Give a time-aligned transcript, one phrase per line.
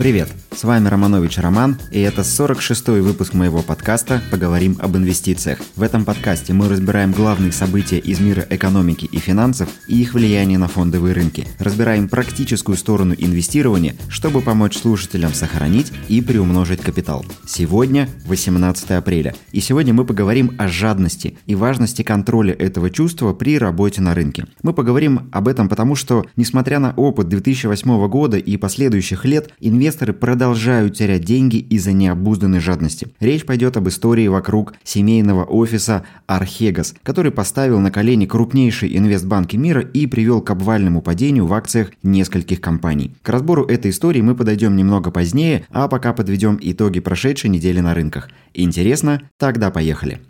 [0.00, 5.60] Привет, с вами Романович Роман, и это 46-й выпуск моего подкаста «Поговорим об инвестициях».
[5.76, 10.58] В этом подкасте мы разбираем главные события из мира экономики и финансов и их влияние
[10.58, 11.46] на фондовые рынки.
[11.58, 17.24] Разбираем практическую сторону инвестирования, чтобы помочь слушателям сохранить и приумножить капитал.
[17.46, 23.58] Сегодня 18 апреля, и сегодня мы поговорим о жадности и важности контроля этого чувства при
[23.58, 24.46] работе на рынке.
[24.62, 29.90] Мы поговорим об этом потому, что, несмотря на опыт 2008 года и последующих лет, инвесторы
[29.90, 33.08] инвесторы продолжают терять деньги из-за необузданной жадности.
[33.20, 39.82] Речь пойдет об истории вокруг семейного офиса Архегас, который поставил на колени крупнейшие инвестбанки мира
[39.82, 43.12] и привел к обвальному падению в акциях нескольких компаний.
[43.20, 47.92] К разбору этой истории мы подойдем немного позднее, а пока подведем итоги прошедшей недели на
[47.92, 48.30] рынках.
[48.54, 49.20] Интересно?
[49.36, 50.20] Тогда поехали.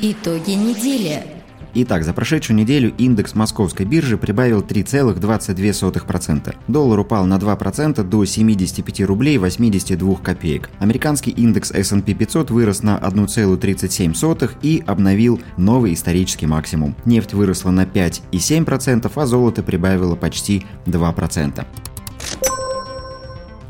[0.00, 1.39] Итоги недели.
[1.74, 6.54] Итак, за прошедшую неделю индекс московской биржи прибавил 3,22%.
[6.66, 10.70] Доллар упал на 2% до 75 рублей 82 копеек.
[10.80, 16.96] Американский индекс S&P 500 вырос на 1,37 и обновил новый исторический максимум.
[17.04, 21.64] Нефть выросла на 5,7%, а золото прибавило почти 2%.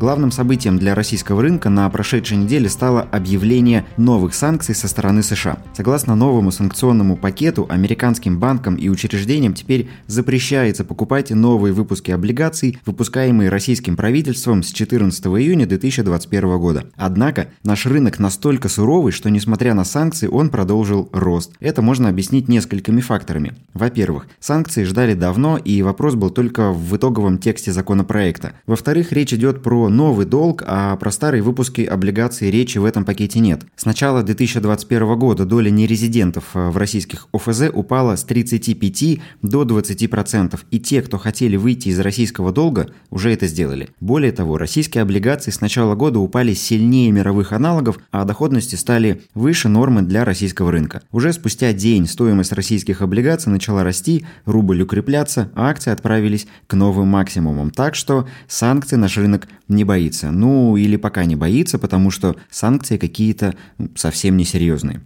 [0.01, 5.59] Главным событием для российского рынка на прошедшей неделе стало объявление новых санкций со стороны США.
[5.75, 13.51] Согласно новому санкционному пакету, американским банкам и учреждениям теперь запрещается покупать новые выпуски облигаций, выпускаемые
[13.51, 16.87] российским правительством с 14 июня 2021 года.
[16.97, 21.53] Однако наш рынок настолько суровый, что несмотря на санкции, он продолжил рост.
[21.61, 23.53] Это можно объяснить несколькими факторами.
[23.75, 28.55] Во-первых, санкции ждали давно, и вопрос был только в итоговом тексте законопроекта.
[28.67, 33.41] Во-вторых, речь идет про новый долг, а про старые выпуски облигаций речи в этом пакете
[33.41, 33.63] нет.
[33.77, 40.59] С начала 2021 года доля нерезидентов э, в российских ОФЗ упала с 35 до 20%,
[40.71, 43.91] и те, кто хотели выйти из российского долга, уже это сделали.
[44.01, 49.69] Более того, российские облигации с начала года упали сильнее мировых аналогов, а доходности стали выше
[49.69, 51.03] нормы для российского рынка.
[51.11, 57.09] Уже спустя день стоимость российских облигаций начала расти, рубль укрепляться, а акции отправились к новым
[57.09, 57.71] максимумам.
[57.71, 60.31] Так что санкции наш рынок не не боится.
[60.31, 63.55] Ну, или пока не боится, потому что санкции какие-то
[63.95, 65.01] совсем несерьезные.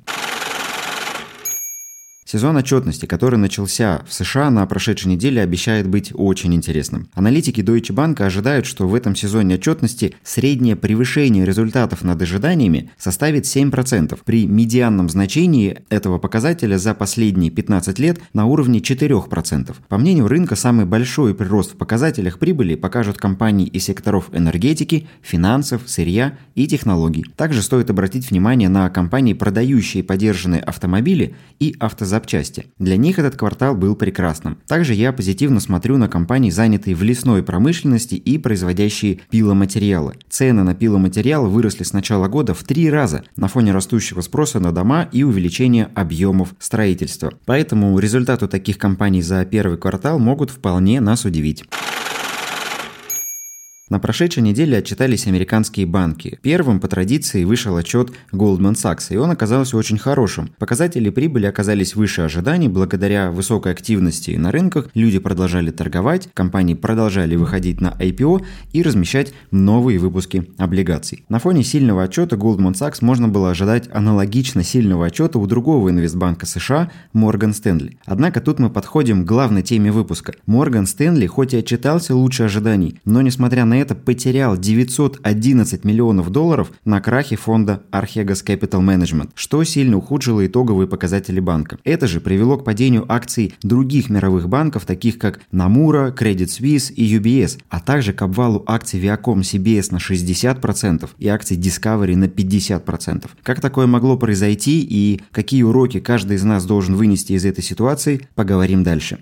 [2.27, 7.07] Сезон отчетности, который начался в США на прошедшей неделе, обещает быть очень интересным.
[7.13, 13.45] Аналитики Deutsche Bank ожидают, что в этом сезоне отчетности среднее превышение результатов над ожиданиями составит
[13.45, 19.77] 7%, при медианном значении этого показателя за последние 15 лет на уровне 4%.
[19.89, 25.83] По мнению рынка, самый большой прирост в показателях прибыли покажут компании из секторов энергетики, финансов,
[25.87, 27.27] сырья и технологий.
[27.37, 32.67] Также стоит обратить внимание на компании, продающие подержанные автомобили и автозапчасти запчасти.
[32.79, 34.57] Для них этот квартал был прекрасным.
[34.67, 40.15] Также я позитивно смотрю на компании, занятые в лесной промышленности и производящие пиломатериалы.
[40.31, 44.73] Цены на пиломатериалы выросли с начала года в три раза на фоне растущего спроса на
[44.73, 47.35] дома и увеличения объемов строительства.
[47.45, 51.65] Поэтому результаты таких компаний за первый квартал могут вполне нас удивить.
[53.91, 56.39] На прошедшей неделе отчитались американские банки.
[56.41, 60.49] Первым по традиции вышел отчет Goldman Sachs, и он оказался очень хорошим.
[60.59, 67.37] Показатели прибыли оказались выше ожиданий благодаря высокой активности на рынках, люди продолжали торговать, компании продолжали
[67.37, 71.27] выходить на IPO и размещать новые выпуски облигаций.
[71.29, 76.47] На фоне сильного отчета Goldman Sachs можно было ожидать аналогично сильного отчета у другого инвестбанка
[76.47, 77.99] США Morgan Stanley.
[78.07, 80.33] Однако тут мы подходим к главной теме выпуска.
[80.47, 86.31] Morgan Stanley хоть и отчитался лучше ожиданий, но несмотря на на это потерял 911 миллионов
[86.31, 91.79] долларов на крахе фонда Archegos Capital Management, что сильно ухудшило итоговые показатели банка.
[91.83, 97.19] Это же привело к падению акций других мировых банков, таких как Namura, Credit Suisse и
[97.19, 103.29] UBS, а также к обвалу акций Viacom CBS на 60% и акций Discovery на 50%.
[103.43, 108.29] Как такое могло произойти и какие уроки каждый из нас должен вынести из этой ситуации,
[108.37, 109.19] поговорим дальше.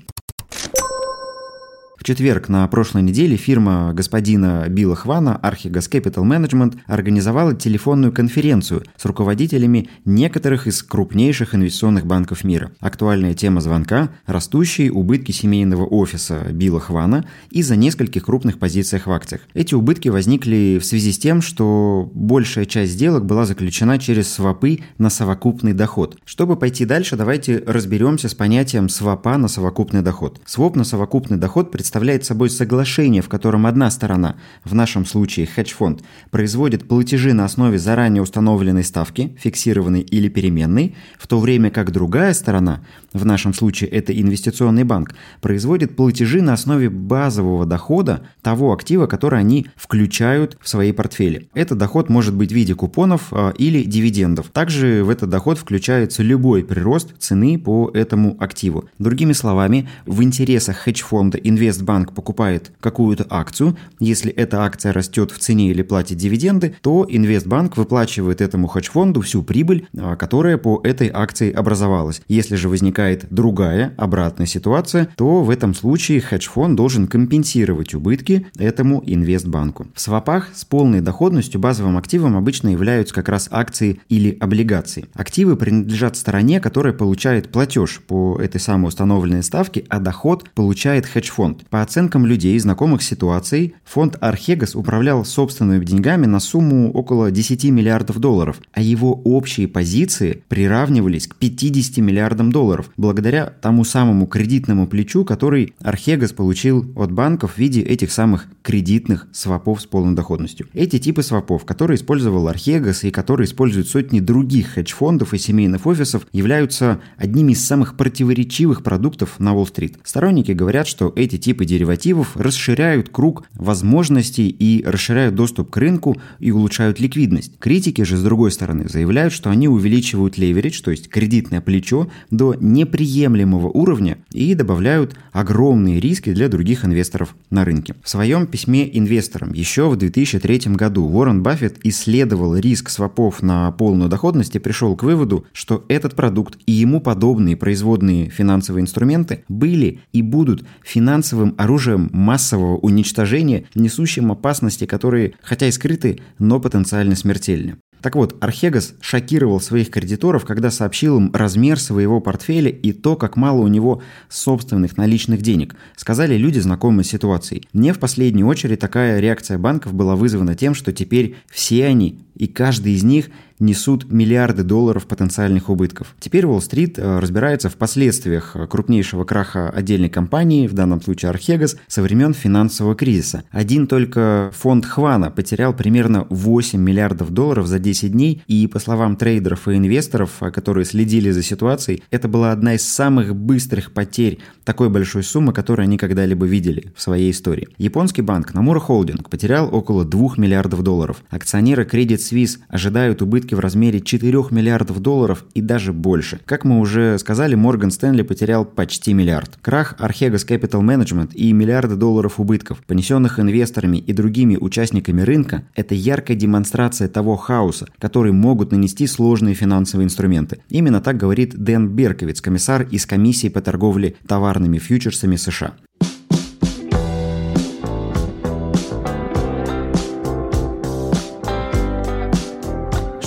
[2.02, 8.82] В четверг на прошлой неделе фирма господина Билла Хвана Archegos Capital Management организовала телефонную конференцию
[8.96, 12.72] с руководителями некоторых из крупнейших инвестиционных банков мира.
[12.80, 19.42] Актуальная тема звонка– растущие убытки семейного офиса Билла Хвана из-за нескольких крупных позициях в акциях.
[19.54, 24.80] Эти убытки возникли в связи с тем, что большая часть сделок была заключена через свопы
[24.98, 26.18] на совокупный доход.
[26.24, 30.40] Чтобы пойти дальше, давайте разберемся с понятием свопа на совокупный доход.
[30.44, 35.44] Своп на совокупный доход представляет представляет собой соглашение, в котором одна сторона, в нашем случае
[35.44, 41.92] хедж-фонд, производит платежи на основе заранее установленной ставки, фиксированной или переменной, в то время как
[41.92, 42.80] другая сторона,
[43.12, 49.40] в нашем случае это инвестиционный банк, производит платежи на основе базового дохода того актива, который
[49.40, 51.50] они включают в свои портфели.
[51.52, 54.48] Этот доход может быть в виде купонов а, или дивидендов.
[54.48, 58.88] Также в этот доход включается любой прирост цены по этому активу.
[58.98, 61.36] Другими словами, в интересах хедж-фонда
[61.82, 63.76] Инвестбанк покупает какую-то акцию.
[63.98, 69.42] Если эта акция растет в цене или платит дивиденды, то Инвестбанк выплачивает этому хедж-фонду всю
[69.42, 72.22] прибыль, а, которая по этой акции образовалась.
[72.28, 79.02] Если же возникает другая, обратная ситуация, то в этом случае хедж-фонд должен компенсировать убытки этому
[79.04, 79.88] инвестбанку.
[79.94, 85.06] В свопах с полной доходностью базовым активом обычно являются как раз акции или облигации.
[85.14, 91.64] Активы принадлежат стороне, которая получает платеж по этой самой установленной ставке, а доход получает хедж-фонд.
[91.72, 97.64] По оценкам людей, знакомых с ситуацией, фонд Архегас управлял собственными деньгами на сумму около 10
[97.70, 104.86] миллиардов долларов, а его общие позиции приравнивались к 50 миллиардам долларов, благодаря тому самому кредитному
[104.86, 110.68] плечу, который Архегас получил от банков в виде этих самых кредитных свопов с полной доходностью.
[110.74, 116.26] Эти типы свопов, которые использовал Архегас и которые используют сотни других хедж-фондов и семейных офисов,
[116.32, 119.96] являются одними из самых противоречивых продуктов на Уолл-стрит.
[120.04, 126.50] Сторонники говорят, что эти типы деривативов расширяют круг возможностей и расширяют доступ к рынку и
[126.50, 127.58] улучшают ликвидность.
[127.58, 132.54] Критики же, с другой стороны, заявляют, что они увеличивают леверидж, то есть кредитное плечо, до
[132.58, 137.94] неприемлемого уровня и добавляют огромные риски для других инвесторов на рынке.
[138.02, 144.10] В своем письме инвесторам еще в 2003 году Уоррен Баффет исследовал риск свопов на полную
[144.10, 150.00] доходность и пришел к выводу, что этот продукт и ему подобные производные финансовые инструменты были
[150.12, 157.76] и будут финансовым оружием массового уничтожения, несущим опасности, которые, хотя и скрыты, но потенциально смертельны.
[158.02, 163.36] Так вот, Архегас шокировал своих кредиторов, когда сообщил им размер своего портфеля и то, как
[163.36, 167.68] мало у него собственных наличных денег, сказали люди, знакомые с ситуацией.
[167.72, 172.46] Не в последнюю очередь такая реакция банков была вызвана тем, что теперь все они и
[172.46, 176.16] каждый из них несут миллиарды долларов потенциальных убытков.
[176.18, 182.02] Теперь Уолл-стрит э, разбирается в последствиях крупнейшего краха отдельной компании, в данном случае Архегас, со
[182.02, 183.44] времен финансового кризиса.
[183.52, 189.16] Один только фонд Хвана потерял примерно 8 миллиардов долларов за 10 дней, и по словам
[189.16, 194.38] трейдеров и инвесторов, э, которые следили за ситуацией, это была одна из самых быстрых потерь
[194.64, 197.68] такой большой суммы, которую они когда-либо видели в своей истории.
[197.78, 201.22] Японский банк Namura Holding потерял около 2 миллиардов долларов.
[201.30, 206.40] Акционеры Credit Suisse ожидают убытки в размере 4 миллиардов долларов и даже больше.
[206.44, 209.58] Как мы уже сказали, Морган Стэнли потерял почти миллиард.
[209.62, 215.94] Крах Archegos Capital Management и миллиарды долларов убытков, понесенных инвесторами и другими участниками рынка, это
[215.94, 220.58] яркая демонстрация того хаоса, который могут нанести сложные финансовые инструменты.
[220.68, 225.74] Именно так говорит Дэн Берковиц, комиссар из комиссии по торговле товарными фьючерсами США.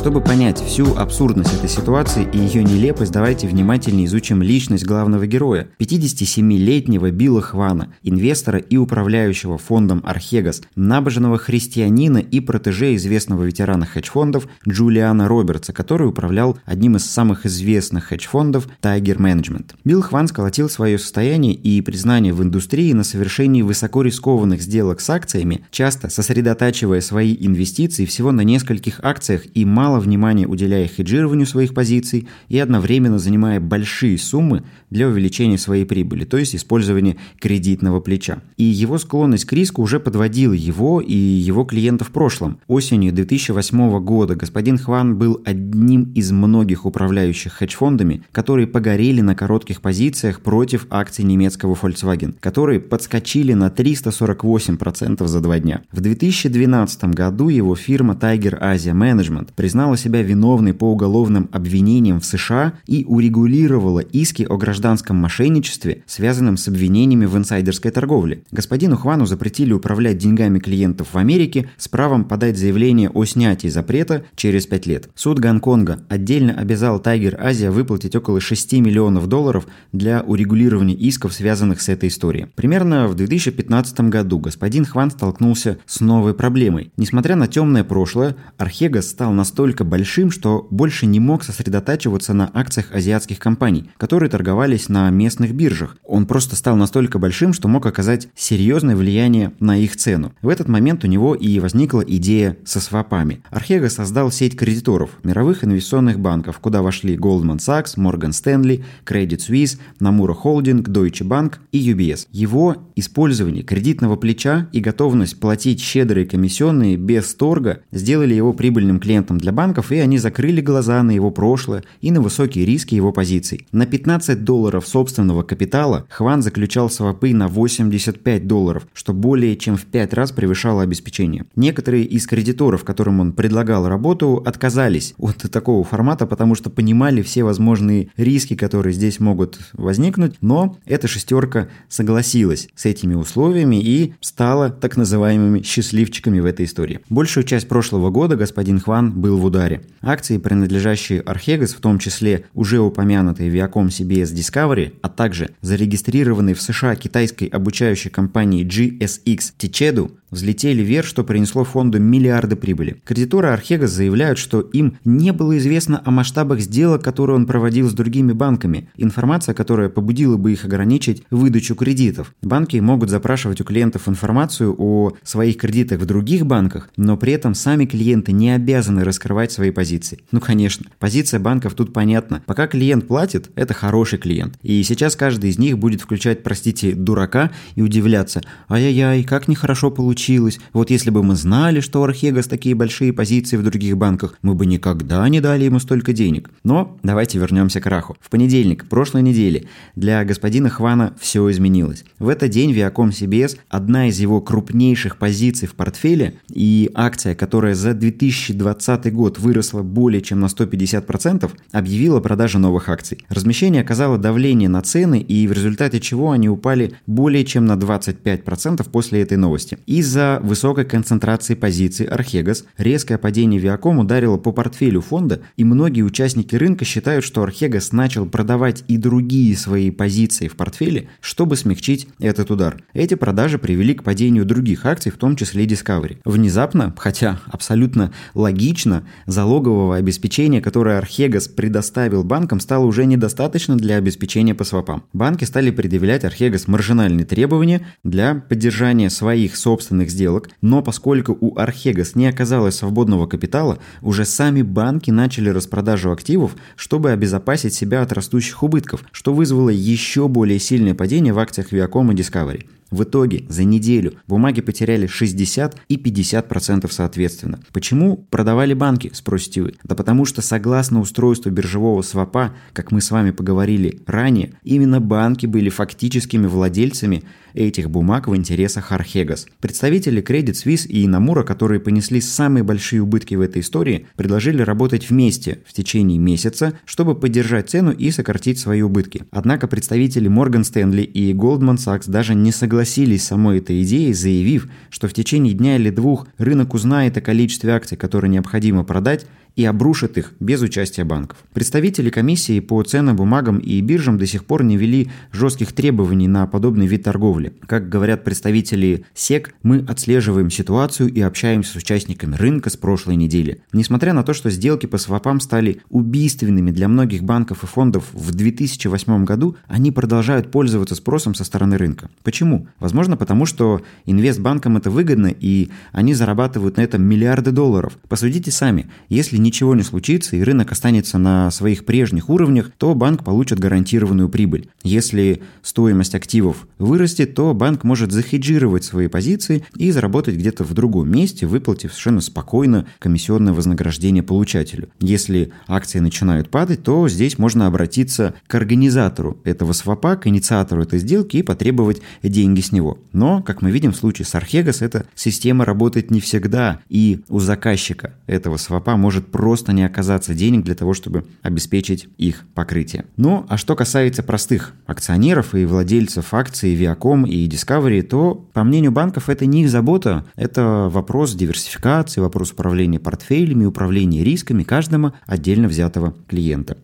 [0.06, 5.68] Чтобы понять всю абсурдность этой ситуации и ее нелепость, давайте внимательнее изучим личность главного героя,
[5.80, 14.48] 57-летнего Билла Хвана, инвестора и управляющего фондом Архегас, набожного христианина и протеже известного ветерана хедж-фондов
[14.70, 19.72] Джулиана Робертса, который управлял одним из самых известных хедж-фондов Tiger Management.
[19.86, 25.10] Билл Хван сколотил свое состояние и признание в индустрии на совершении высоко рискованных сделок с
[25.10, 31.48] акциями, часто сосредотачивая свои инвестиции всего на нескольких акциях и мало мало внимания уделяя хеджированию
[31.48, 38.02] своих позиций и одновременно занимая большие суммы для увеличения своей прибыли, то есть использования кредитного
[38.02, 38.40] плеча.
[38.58, 42.58] И его склонность к риску уже подводила его и его клиентов в прошлом.
[42.68, 49.82] Осенью 2008 года господин Хван был одним из многих управляющих хедж-фондами, которые погорели на коротких
[49.82, 55.84] позициях против акций немецкого Volkswagen, которые подскочили на 348% за два дня.
[55.92, 62.20] В 2012 году его фирма Tiger Asia Management признала признала себя виновной по уголовным обвинениям
[62.20, 68.42] в США и урегулировала иски о гражданском мошенничестве, связанном с обвинениями в инсайдерской торговле.
[68.52, 74.24] Господину Хвану запретили управлять деньгами клиентов в Америке с правом подать заявление о снятии запрета
[74.36, 75.10] через 5 лет.
[75.14, 81.80] Суд Гонконга отдельно обязал Tiger Asia выплатить около 6 миллионов долларов для урегулирования исков, связанных
[81.80, 82.48] с этой историей.
[82.56, 86.92] Примерно в 2015 году господин Хван столкнулся с новой проблемой.
[86.98, 92.50] Несмотря на темное прошлое, Архега стал настолько настолько большим, что больше не мог сосредотачиваться на
[92.54, 95.98] акциях азиатских компаний, которые торговались на местных биржах.
[96.06, 100.32] Он просто стал настолько большим, что мог оказать серьезное влияние на их цену.
[100.42, 103.42] В этот момент у него и возникла идея со свопами.
[103.50, 109.78] Архега создал сеть кредиторов, мировых инвестиционных банков, куда вошли Goldman Sachs, Morgan Stanley, Credit Suisse,
[110.00, 112.28] Namura Holding, Deutsche Bank и UBS.
[112.32, 119.38] Его использование кредитного плеча и готовность платить щедрые комиссионные без торга сделали его прибыльным клиентом
[119.38, 123.66] для банков, и они закрыли глаза на его прошлое и на высокие риски его позиций.
[123.72, 129.86] На 15 долларов собственного капитала Хван заключал свопы на 85 долларов, что более чем в
[129.86, 131.46] 5 раз превышало обеспечение.
[131.56, 137.44] Некоторые из кредиторов, которым он предлагал работу, отказались от такого формата, потому что понимали все
[137.44, 144.70] возможные риски, которые здесь могут возникнуть, но эта шестерка согласилась с этими условиями и стала
[144.70, 147.00] так называемыми счастливчиками в этой истории.
[147.10, 149.82] Большую часть прошлого года господин Хван был в ударе.
[150.02, 156.62] Акции, принадлежащие Архегас, в том числе уже упомянутые Viacom CBS Discovery, а также зарегистрированные в
[156.62, 163.02] США китайской обучающей компании GSX Tichedu, взлетели вверх, что принесло фонду миллиарды прибыли.
[163.04, 167.94] Кредиторы Архегас заявляют, что им не было известно о масштабах сделок, которые он проводил с
[167.94, 172.34] другими банками, информация, которая побудила бы их ограничить выдачу кредитов.
[172.42, 177.56] Банки могут запрашивать у клиентов информацию о своих кредитах в других банках, но при этом
[177.56, 180.20] сами клиенты не обязаны раскрывать свои позиции.
[180.32, 182.44] Ну конечно, позиция банков тут понятна.
[182.46, 184.58] Пока клиент платит, это хороший клиент.
[184.62, 188.42] И сейчас каждый из них будет включать, простите, дурака и удивляться.
[188.70, 190.25] Ай-яй-яй, как нехорошо получилось.
[190.74, 194.56] Вот если бы мы знали, что у Архегас такие большие позиции в других банках, мы
[194.56, 196.50] бы никогда не дали ему столько денег.
[196.64, 198.18] Но давайте вернемся к Раху.
[198.20, 199.66] В понедельник, прошлой неделе,
[199.96, 202.06] для господина Хвана все изменилось.
[202.20, 207.76] В этот день Viacom CBS, одна из его крупнейших позиций в портфеле и акция, которая
[207.76, 213.20] за 2020 год выросла более чем на 150%, объявила продажу новых акций.
[213.30, 218.90] Размещение оказало давление на цены и в результате чего они упали более чем на 25%
[218.90, 219.78] после этой новости.
[220.16, 226.56] Из-за высокой концентрации позиций Архегас резкое падение Viacom ударило по портфелю фонда и многие участники
[226.56, 232.50] рынка считают, что Архегас начал продавать и другие свои позиции в портфеле, чтобы смягчить этот
[232.50, 232.82] удар.
[232.94, 236.20] Эти продажи привели к падению других акций, в том числе Discovery.
[236.24, 244.56] Внезапно, хотя абсолютно логично, залогового обеспечения, которое Архегас предоставил банкам, стало уже недостаточно для обеспечения
[244.56, 245.04] по свопам.
[245.12, 252.16] Банки стали предъявлять Архегас маржинальные требования для поддержания своих собственных сделок, но поскольку у Архегас
[252.16, 258.62] не оказалось свободного капитала, уже сами банки начали распродажу активов, чтобы обезопасить себя от растущих
[258.64, 262.66] убытков, что вызвало еще более сильное падение в акциях Viacom и Discovery.
[262.96, 267.60] В итоге за неделю бумаги потеряли 60 и 50% соответственно.
[267.74, 269.74] Почему продавали банки, спросите вы?
[269.84, 275.46] Да потому что согласно устройству биржевого свопа, как мы с вами поговорили ранее, именно банки
[275.46, 277.24] были фактическими владельцами
[277.54, 279.46] этих бумаг в интересах Архегас.
[279.60, 285.10] Представители Credit Suisse и Намура, которые понесли самые большие убытки в этой истории, предложили работать
[285.10, 289.24] вместе в течение месяца, чтобы поддержать цену и сократить свои убытки.
[289.32, 294.70] Однако представители Morgan Stanley и Goldman Sachs даже не согласились с самой этой идеей, заявив,
[294.90, 299.26] что в течение дня или двух рынок узнает о количестве акций, которые необходимо продать,
[299.56, 301.38] и обрушит их без участия банков.
[301.54, 306.46] Представители комиссии по ценным бумагам и биржам до сих пор не вели жестких требований на
[306.48, 307.54] подобный вид торговли.
[307.68, 313.62] Как говорят представители СЕК, мы отслеживаем ситуацию и общаемся с участниками рынка с прошлой недели.
[313.72, 318.34] Несмотря на то, что сделки по свопам стали убийственными для многих банков и фондов в
[318.34, 322.10] 2008 году, они продолжают пользоваться спросом со стороны рынка.
[322.24, 322.68] Почему?
[322.80, 327.98] Возможно, потому что инвестбанкам это выгодно и они зарабатывают на этом миллиарды долларов.
[328.08, 333.24] Посудите сами, если ничего не случится и рынок останется на своих прежних уровнях, то банк
[333.24, 334.70] получит гарантированную прибыль.
[334.84, 341.12] Если стоимость активов вырастет, то банк может захеджировать свои позиции и заработать где-то в другом
[341.12, 344.90] месте, выплатив совершенно спокойно комиссионное вознаграждение получателю.
[345.00, 351.00] Если акции начинают падать, то здесь можно обратиться к организатору этого свопа, к инициатору этой
[351.00, 353.00] сделки и потребовать деньги с него.
[353.14, 357.40] Но, как мы видим в случае с Архегас, эта система работает не всегда, и у
[357.40, 363.04] заказчика этого свопа может просто не оказаться денег для того, чтобы обеспечить их покрытие.
[363.18, 368.94] Ну, а что касается простых акционеров и владельцев акций Viacom и Discovery, то, по мнению
[368.94, 375.68] банков, это не их забота, это вопрос диверсификации, вопрос управления портфелями, управления рисками каждого отдельно
[375.68, 376.78] взятого клиента.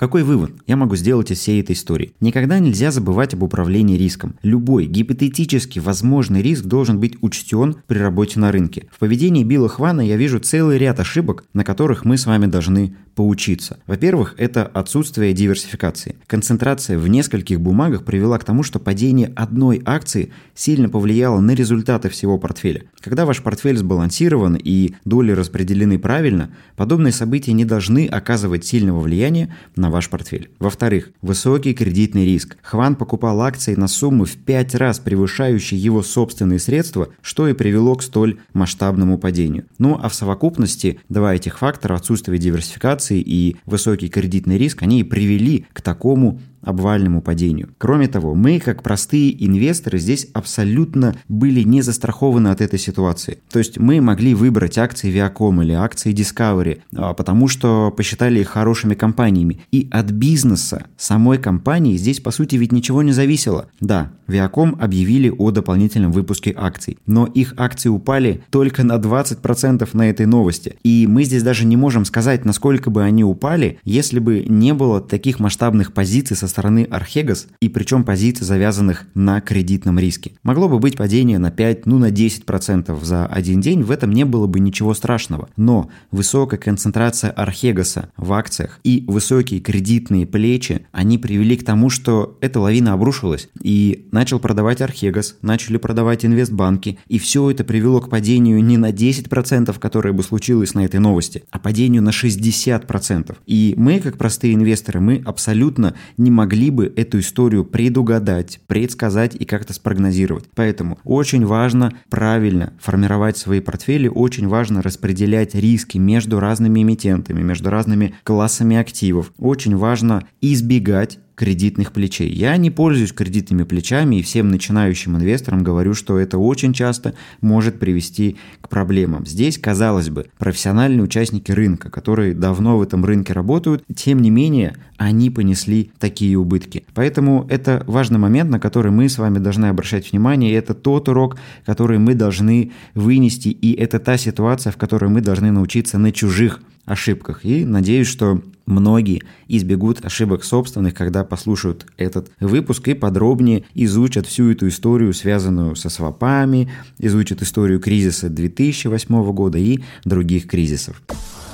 [0.00, 2.14] Какой вывод я могу сделать из всей этой истории?
[2.20, 4.34] Никогда нельзя забывать об управлении риском.
[4.42, 8.86] Любой гипотетически возможный риск должен быть учтен при работе на рынке.
[8.90, 12.94] В поведении Билла Хвана я вижу целый ряд ошибок, на которых мы с вами должны
[13.14, 13.78] поучиться.
[13.86, 16.16] Во-первых, это отсутствие диверсификации.
[16.26, 22.08] Концентрация в нескольких бумагах привела к тому, что падение одной акции сильно повлияло на результаты
[22.08, 22.84] всего портфеля.
[23.00, 29.54] Когда ваш портфель сбалансирован и доли распределены правильно, подобные события не должны оказывать сильного влияния
[29.76, 30.50] на ваш портфель.
[30.58, 32.56] Во-вторых, высокий кредитный риск.
[32.62, 37.94] Хван покупал акции на сумму в 5 раз превышающие его собственные средства, что и привело
[37.94, 39.64] к столь масштабному падению.
[39.78, 45.04] Ну а в совокупности два этих фактора, отсутствие диверсификации и высокий кредитный риск, они и
[45.04, 47.70] привели к такому обвальному падению.
[47.78, 53.38] Кроме того, мы, как простые инвесторы, здесь абсолютно были не застрахованы от этой ситуации.
[53.50, 58.48] То есть мы могли выбрать акции Viacom или акции Discovery, а, потому что посчитали их
[58.48, 59.60] хорошими компаниями.
[59.72, 63.68] И от бизнеса самой компании здесь, по сути, ведь ничего не зависело.
[63.80, 70.10] Да, Viacom объявили о дополнительном выпуске акций, но их акции упали только на 20% на
[70.10, 70.76] этой новости.
[70.82, 75.00] И мы здесь даже не можем сказать, насколько бы они упали, если бы не было
[75.00, 80.32] таких масштабных позиций со стороны Архегас, и причем позиций, завязанных на кредитном риске.
[80.42, 84.24] Могло бы быть падение на 5, ну на 10% за один день, в этом не
[84.24, 85.48] было бы ничего страшного.
[85.56, 92.36] Но высокая концентрация Архегаса в акциях и высокие кредитные плечи, они привели к тому, что
[92.40, 98.10] эта лавина обрушилась, и начал продавать Архегас, начали продавать инвестбанки, и все это привело к
[98.10, 103.36] падению не на 10%, которое бы случилось на этой новости, а падению на 60%.
[103.46, 109.44] И мы, как простые инвесторы, мы абсолютно не могли бы эту историю предугадать, предсказать и
[109.44, 110.46] как-то спрогнозировать.
[110.54, 117.68] Поэтому очень важно правильно формировать свои портфели, очень важно распределять риски между разными эмитентами, между
[117.68, 119.34] разными классами активов.
[119.36, 122.30] Очень важно избегать кредитных плечей.
[122.30, 127.78] Я не пользуюсь кредитными плечами и всем начинающим инвесторам говорю, что это очень часто может
[127.78, 129.24] привести к проблемам.
[129.24, 134.76] Здесь, казалось бы, профессиональные участники рынка, которые давно в этом рынке работают, тем не менее,
[134.98, 136.84] они понесли такие убытки.
[136.92, 140.50] Поэтому это важный момент, на который мы с вами должны обращать внимание.
[140.50, 145.22] И это тот урок, который мы должны вынести, и это та ситуация, в которой мы
[145.22, 147.46] должны научиться на чужих ошибках.
[147.46, 154.50] И надеюсь, что многие избегут ошибок собственных, когда послушают этот выпуск и подробнее изучат всю
[154.50, 161.02] эту историю, связанную со свопами, изучат историю кризиса 2008 года и других кризисов.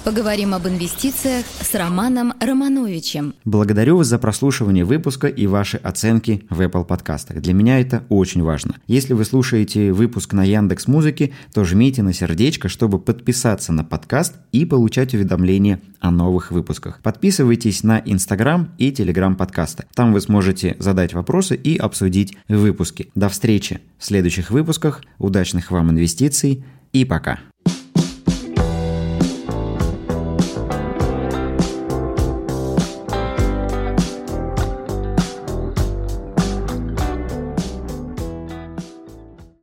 [0.06, 3.34] Поговорим об инвестициях с Романом Романовичем.
[3.44, 7.42] Благодарю вас за прослушивание выпуска и ваши оценки в Apple подкастах.
[7.42, 8.76] Для меня это очень важно.
[8.86, 14.36] Если вы слушаете выпуск на Яндекс Музыке, то жмите на сердечко, чтобы подписаться на подкаст
[14.52, 17.00] и получать уведомления о новых выпусках.
[17.06, 19.84] Подписывайтесь на Инстаграм и Телеграм подкаста.
[19.94, 23.10] Там вы сможете задать вопросы и обсудить выпуски.
[23.14, 25.04] До встречи в следующих выпусках.
[25.18, 27.38] Удачных вам инвестиций и пока.